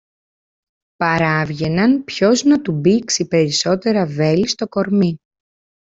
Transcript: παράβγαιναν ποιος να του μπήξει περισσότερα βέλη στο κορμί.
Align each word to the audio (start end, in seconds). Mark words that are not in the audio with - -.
παράβγαιναν 0.95 2.03
ποιος 2.03 2.43
να 2.43 2.61
του 2.61 2.71
μπήξει 2.71 3.27
περισσότερα 3.27 4.05
βέλη 4.05 4.47
στο 4.47 4.67
κορμί. 4.67 5.17